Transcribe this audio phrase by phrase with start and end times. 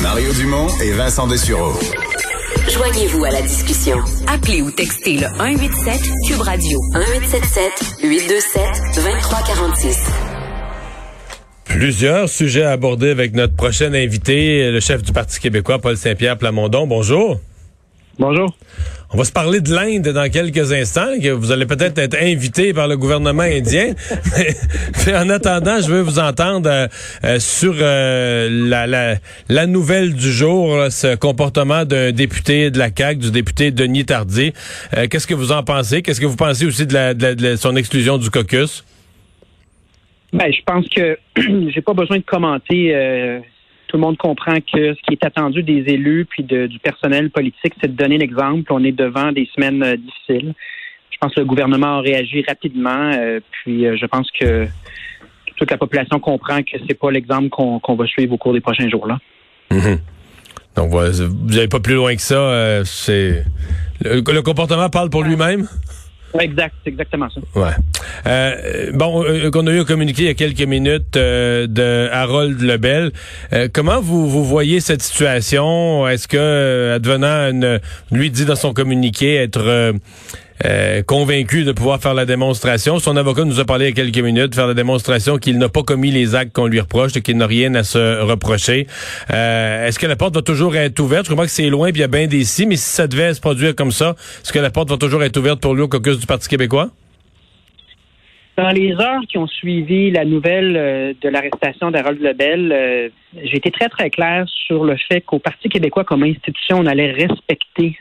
[0.00, 1.72] Mario Dumont et Vincent Dessureau.
[2.68, 3.96] Joignez-vous à la discussion.
[4.28, 8.62] Appelez ou textez le 187 Cube Radio 1877 827
[8.94, 9.98] 2346.
[11.64, 16.38] Plusieurs sujets à aborder avec notre prochain invité, le chef du Parti québécois, Paul Saint-Pierre
[16.38, 16.86] Plamondon.
[16.86, 17.40] Bonjour.
[18.18, 18.54] Bonjour.
[19.14, 22.72] On va se parler de l'Inde dans quelques instants, que vous allez peut-être être invité
[22.72, 23.92] par le gouvernement indien.
[25.06, 26.88] mais, en attendant, je veux vous entendre euh,
[27.22, 29.16] euh, sur euh, la, la,
[29.50, 34.54] la, nouvelle du jour, ce comportement d'un député de la CAQ, du député Denis Tardy.
[35.10, 36.00] Qu'est-ce que vous en pensez?
[36.00, 38.82] Qu'est-ce que vous pensez aussi de, la, de, de son exclusion du caucus?
[40.32, 41.18] Ben, je pense que
[41.74, 43.42] j'ai pas besoin de commenter
[43.92, 47.74] tout le monde comprend que ce qui est attendu des élus puis du personnel politique,
[47.78, 48.72] c'est de donner l'exemple.
[48.72, 50.54] On est devant des semaines euh, difficiles.
[51.10, 53.12] Je pense que le gouvernement a réagi rapidement.
[53.14, 54.66] Euh, puis euh, je pense que
[55.56, 58.88] toute la population comprend que c'est pas l'exemple qu'on va suivre au cours des prochains
[58.88, 59.18] jours là.
[59.70, 59.98] Mm-hmm.
[60.76, 62.82] Donc vous n'allez pas plus loin que ça.
[62.86, 63.44] c'est
[64.00, 65.68] le, comportement parle pour lui-même?
[66.40, 67.40] Exact, c'est exactement ça.
[67.60, 67.72] Ouais.
[68.26, 72.60] Euh, bon, euh, qu'on a eu communiqué il y a quelques minutes euh, de Harold
[72.60, 73.12] Lebel.
[73.52, 76.08] Euh, comment vous, vous voyez cette situation?
[76.08, 79.94] Est-ce que, advenant, une, lui dit dans son communiqué être
[80.64, 82.98] euh, convaincu de pouvoir faire la démonstration.
[82.98, 85.68] Son avocat nous a parlé il y a quelques minutes, faire la démonstration qu'il n'a
[85.68, 88.86] pas commis les actes qu'on lui reproche et qu'il n'a rien à se reprocher.
[89.32, 91.26] Euh, est-ce que la porte va toujours être ouverte?
[91.26, 93.06] Je crois que c'est loin, puis il y a bien des si, mais si ça
[93.06, 95.82] devait se produire comme ça, est-ce que la porte va toujours être ouverte pour lui
[95.82, 96.90] au caucus du Parti québécois?
[98.56, 103.10] Dans les heures qui ont suivi la nouvelle euh, de l'arrestation d'Harold Lebel,
[103.42, 107.10] j'ai été très, très clair sur le fait qu'au Parti québécois comme institution, on allait
[107.12, 107.96] respecter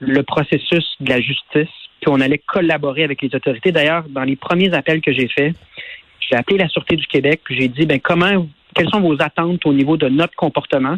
[0.00, 1.68] le processus de la justice
[2.00, 3.72] puis on allait collaborer avec les autorités.
[3.72, 5.54] D'ailleurs, dans les premiers appels que j'ai faits,
[6.20, 9.66] j'ai appelé la Sûreté du Québec, puis j'ai dit, ben comment, quelles sont vos attentes
[9.66, 10.96] au niveau de notre comportement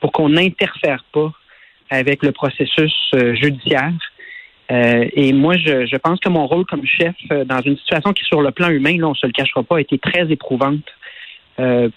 [0.00, 1.32] pour qu'on n'interfère pas
[1.90, 3.92] avec le processus euh, judiciaire?
[4.70, 8.12] Euh, et moi, je, je, pense que mon rôle comme chef, euh, dans une situation
[8.12, 10.84] qui, sur le plan humain, là, on se le cachera pas, a été très éprouvante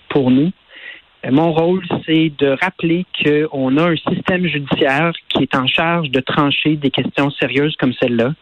[0.10, 0.52] pour nous.
[1.32, 6.20] Mon rôle, c'est de rappeler qu'on a un système judiciaire qui est en charge de
[6.20, 8.34] trancher des questions sérieuses comme celle-là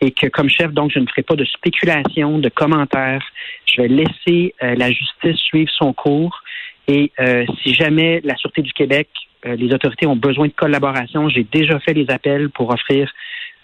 [0.00, 3.24] et que comme chef, donc, je ne ferai pas de spéculation, de commentaires.
[3.64, 6.42] Je vais laisser euh, la justice suivre son cours.
[6.88, 9.08] Et euh, si jamais la Sûreté du Québec,
[9.46, 13.10] euh, les autorités ont besoin de collaboration, j'ai déjà fait les appels pour offrir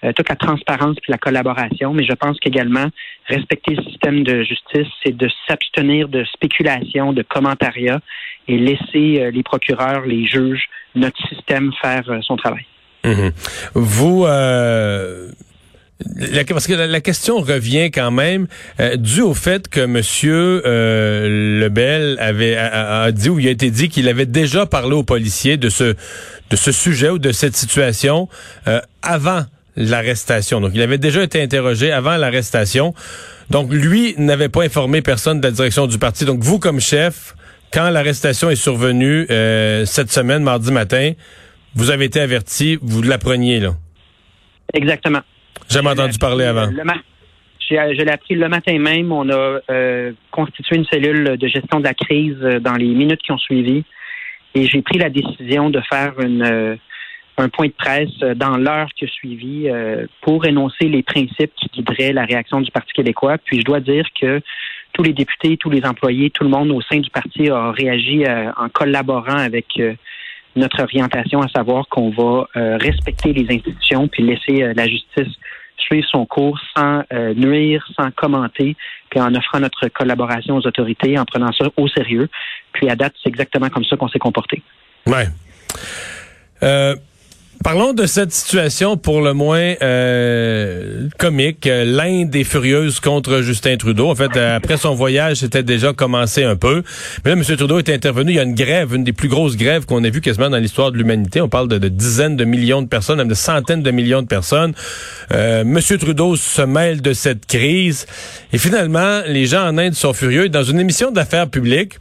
[0.05, 2.89] euh, toute la transparence et la collaboration, mais je pense qu'également,
[3.29, 8.01] respecter le système de justice, c'est de s'abstenir de spéculation, de commentariat
[8.49, 10.65] et laisser euh, les procureurs, les juges,
[10.97, 12.67] notre système faire euh, son travail.
[13.05, 13.31] Mhm.
[13.75, 15.37] Vous, parce
[16.67, 18.49] que la, question revient quand même
[18.97, 24.09] dû au fait que Monsieur Lebel avait a, dit ou il a été dit qu'il
[24.09, 25.97] avait déjà parlé aux policiers de ce
[26.51, 28.29] de ce sujet ou de cette situation
[29.03, 29.43] avant
[29.77, 30.61] l'arrestation.
[30.61, 32.95] Donc, il avait déjà été interrogé avant l'arrestation.
[33.51, 36.25] Donc, lui n'avait pas informé personne de la direction du parti.
[36.25, 37.35] Donc, vous, comme chef,
[37.73, 41.13] quand l'arrestation est survenue euh, cette semaine, mardi matin,
[41.75, 43.71] vous avez été averti, vous l'appreniez, là?
[44.75, 45.21] Exactement.
[45.69, 46.71] Jamais entendu parler avant.
[47.71, 49.13] Je l'ai appris le matin même.
[49.13, 53.23] On a euh, constitué une cellule de gestion de la crise euh, dans les minutes
[53.23, 53.85] qui ont suivi.
[54.55, 56.79] Et j'ai pris la décision de faire une
[57.39, 61.53] un point de presse euh, dans l'heure qui a suivi euh, pour énoncer les principes
[61.57, 63.39] qui guideraient la réaction du Parti québécois.
[63.39, 64.41] Puis je dois dire que
[64.93, 68.25] tous les députés, tous les employés, tout le monde au sein du parti a réagi
[68.25, 69.81] euh, en collaborant avec
[70.55, 75.35] notre orientation, à savoir qu'on va respecter les institutions puis laisser la justice
[75.79, 77.05] suivre son cours sans
[77.35, 78.77] nuire, sans commenter,
[79.09, 82.29] puis en offrant notre collaboration aux autorités, en prenant ça au sérieux.
[82.75, 84.63] Puis à date, c'est exactement comme ça qu'on s'est comporté.
[85.07, 85.25] Ouais.
[86.63, 86.95] Euh,
[87.63, 91.69] Parlons de cette situation pour le moins euh, comique.
[91.71, 94.11] L'Inde est furieuse contre Justin Trudeau.
[94.11, 96.83] En fait, euh, après son voyage, c'était déjà commencé un peu.
[97.25, 97.57] Mais là, M.
[97.57, 98.33] Trudeau est intervenu.
[98.33, 100.57] Il y a une grève, une des plus grosses grèves qu'on a vues quasiment dans
[100.57, 101.41] l'histoire de l'humanité.
[101.41, 104.75] On parle de, dizaines de millions de personnes, même de centaines de millions de personnes.
[105.31, 105.79] Euh, M.
[106.01, 108.07] Trudeau se mêle de cette crise.
[108.53, 110.49] Et finalement, les gens en Inde sont furieux.
[110.49, 111.99] Dans une émission d'affaires publiques,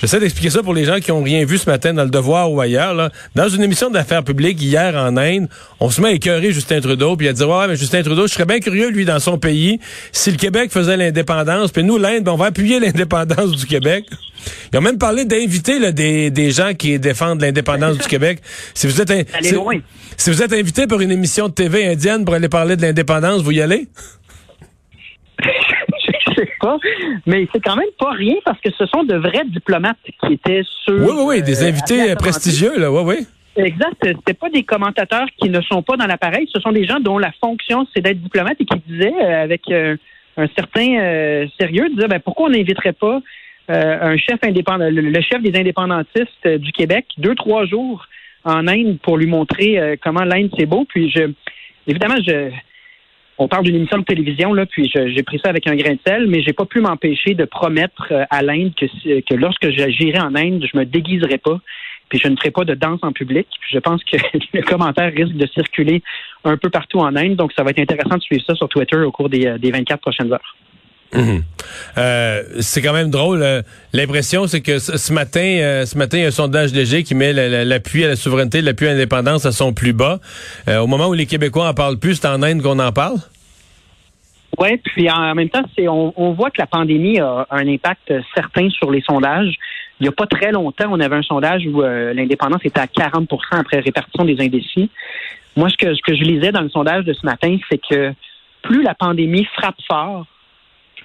[0.00, 2.50] J'essaie d'expliquer ça pour les gens qui ont rien vu ce matin dans le Devoir
[2.50, 2.94] ou ailleurs.
[2.94, 3.10] Là.
[3.34, 5.48] Dans une émission d'affaires publiques hier en Inde,
[5.78, 8.32] on se met à écœurer Justin Trudeau, puis à dire ouais, mais Justin Trudeau, je
[8.32, 9.78] serais bien curieux lui dans son pays
[10.12, 14.06] si le Québec faisait l'indépendance, puis nous l'Inde, ben, on va appuyer l'indépendance du Québec.
[14.72, 18.40] Ils ont même parlé d'inviter des, des gens qui défendent l'indépendance du Québec.
[18.72, 19.10] Si vous êtes
[19.42, 19.54] si,
[20.16, 23.42] si vous êtes invité pour une émission de TV indienne pour aller parler de l'indépendance,
[23.42, 23.88] vous y allez?
[26.60, 26.78] Pas.
[27.26, 30.62] Mais c'est quand même pas rien parce que ce sont de vrais diplomates qui étaient
[30.84, 30.94] sur.
[30.94, 33.26] Oui, oui, oui, des euh, invités prestigieux, là, oui, oui.
[33.56, 33.96] Exact.
[34.02, 36.48] C'était pas des commentateurs qui ne sont pas dans l'appareil.
[36.54, 39.62] Ce sont des gens dont la fonction c'est d'être diplomate et qui disaient euh, avec
[39.70, 39.96] euh,
[40.36, 43.20] un certain sérieux, disaient ben, pourquoi on n'inviterait pas
[43.68, 48.06] un chef indépendant, le, le chef des indépendantistes du Québec, deux trois jours
[48.42, 50.84] en Inde pour lui montrer comment l'Inde c'est beau.
[50.88, 51.30] Puis je,
[51.86, 52.50] évidemment, je
[53.40, 55.98] on parle d'une émission de télévision, là, puis j'ai pris ça avec un grain de
[56.06, 60.34] sel, mais j'ai pas pu m'empêcher de promettre euh, à l'Inde que, lorsque j'irai en
[60.34, 61.58] Inde, je me déguiserai pas,
[62.10, 63.46] puis je ne ferai pas de danse en public.
[63.70, 64.18] Je pense que
[64.52, 66.02] le commentaire risque de circuler
[66.44, 68.98] un peu partout en Inde, donc ça va être intéressant de suivre ça sur Twitter
[68.98, 70.56] au cours des, euh, des 24 prochaines heures.
[71.14, 73.42] Euh, c'est quand même drôle.
[73.42, 73.62] euh,
[73.92, 77.14] L'impression, c'est que ce matin, euh, ce matin, il y a un sondage léger qui
[77.14, 80.20] met la- la- l'appui à la souveraineté, l'appui à l'indépendance à son plus bas.
[80.68, 83.16] Euh, au moment où les Québécois en parlent plus, c'est en Inde qu'on en parle?
[84.58, 88.68] Oui, puis en même temps, c'est on, voit que la pandémie a un impact certain
[88.70, 89.54] sur les sondages.
[90.00, 93.26] Il n'y a pas très longtemps, on avait un sondage où l'indépendance était à 40%
[93.52, 94.90] après répartition des indécis.
[95.56, 98.12] Moi, ce que, ce que je lisais dans le sondage de ce matin, c'est que
[98.62, 100.26] plus la pandémie frappe fort,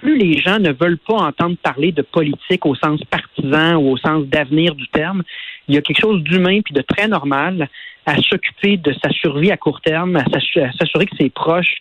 [0.00, 3.96] plus les gens ne veulent pas entendre parler de politique au sens partisan ou au
[3.96, 5.22] sens d'avenir du terme.
[5.68, 7.68] Il y a quelque chose d'humain puis de très normal
[8.06, 11.76] à s'occuper de sa survie à court terme, à s'assu- à s'assurer que ses proches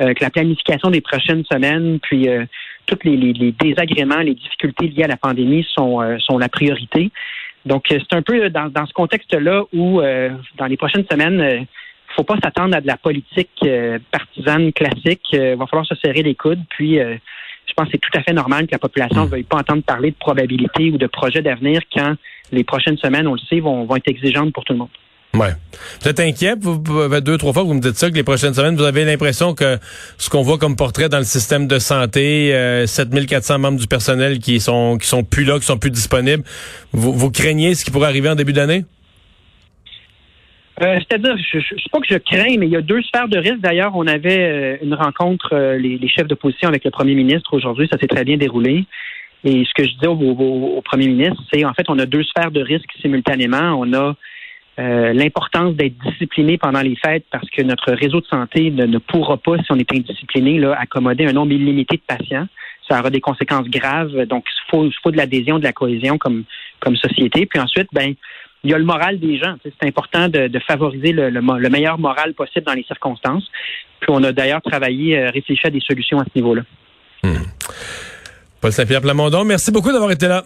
[0.00, 2.46] euh, que la planification des prochaines semaines, puis euh,
[2.86, 7.10] tous les, désagréments, les difficultés liées à la pandémie sont, euh, sont la priorité.
[7.66, 11.66] Donc, euh, c'est un peu dans, dans ce contexte-là où, euh, dans les prochaines semaines,
[12.10, 15.22] il faut pas s'attendre à de la politique euh, partisane classique.
[15.32, 16.62] Il va falloir se serrer les coudes.
[16.70, 17.16] Puis, euh,
[17.70, 19.82] je pense que c'est tout à fait normal que la population ne veuille pas entendre
[19.82, 22.14] parler de probabilité ou de projets d'avenir quand
[22.52, 24.88] les prochaines semaines, on le sait, vont, vont être exigeantes pour tout le monde.
[25.34, 25.54] Ouais.
[26.02, 26.56] Vous êtes inquiet?
[26.60, 26.82] Vous,
[27.20, 29.78] deux, trois fois vous me dites ça, que les prochaines semaines, vous avez l'impression que
[30.18, 34.40] ce qu'on voit comme portrait dans le système de santé, euh, 7400 membres du personnel
[34.40, 36.42] qui sont qui sont plus là, qui sont plus disponibles,
[36.92, 38.84] vous, vous craignez ce qui pourrait arriver en début d'année?
[40.82, 43.28] Euh, C'est-à-dire, je ne sais pas que je crains, mais il y a deux sphères
[43.28, 43.60] de risque.
[43.60, 47.52] D'ailleurs, on avait euh, une rencontre, euh, les, les chefs d'opposition avec le premier ministre
[47.54, 47.88] aujourd'hui.
[47.92, 48.84] Ça s'est très bien déroulé.
[49.44, 52.06] Et ce que je disais au, au- au premier ministre, c'est en fait, on a
[52.06, 53.74] deux sphères de risque simultanément.
[53.78, 54.14] On a
[54.78, 58.98] euh, l'importance d'être discipliné pendant les fêtes parce que notre réseau de santé ne, ne
[58.98, 62.46] pourra pas, si on est indiscipliné, là, accommoder un nombre illimité de patients.
[62.88, 64.14] Ça aura des conséquences graves.
[64.26, 66.44] Donc, il faut, faut de l'adhésion, de la cohésion comme,
[66.80, 67.44] comme société.
[67.46, 68.14] Puis ensuite, ben,
[68.64, 69.54] il y a le moral des gens.
[69.64, 73.44] C'est important de, de favoriser le, le mo- le meilleur moral possible dans les circonstances.
[74.00, 76.62] Puis on a d'ailleurs travaillé, euh, réfléchi à des solutions à ce niveau-là.
[78.60, 80.44] Paul Saint-Pierre Plamondon, merci beaucoup d'avoir été là.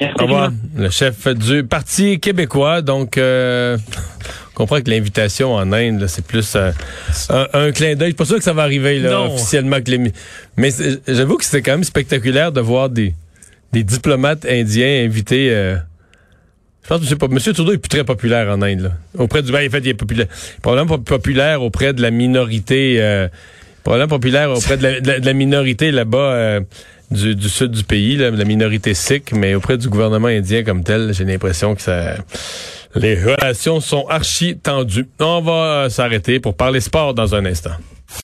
[0.00, 0.50] Merci, Au revoir.
[0.76, 2.82] Le chef du Parti québécois.
[2.82, 3.78] Donc, euh,
[4.52, 6.72] on comprend que l'invitation en Inde, là, c'est plus euh,
[7.30, 8.08] un, un clin d'œil.
[8.08, 9.34] Je suis pas sûr que ça va arriver là, Non.
[9.34, 9.80] officiellement.
[9.80, 10.12] Que les...
[10.56, 10.70] Mais
[11.08, 13.14] j'avoue que c'était quand même spectaculaire de voir des,
[13.72, 15.48] des diplomates indiens invités.
[15.52, 15.76] euh,
[16.84, 17.26] je pense que c'est pas.
[17.26, 17.38] M.
[17.38, 18.80] Trudeau est plus très populaire en Inde.
[18.80, 18.90] Là.
[19.18, 19.50] Auprès du.
[19.50, 20.26] Ben, en fait, il est populaire.
[20.60, 22.96] Probablement populaire auprès de la minorité.
[23.00, 23.28] Euh,
[23.82, 26.60] populaire auprès de la minorité là-bas euh,
[27.10, 30.84] du, du sud du pays, là, la minorité sikh, mais auprès du gouvernement indien comme
[30.84, 32.16] tel, j'ai l'impression que ça.
[32.94, 35.08] Les relations sont archi tendues.
[35.18, 37.72] On va euh, s'arrêter pour parler sport dans un instant.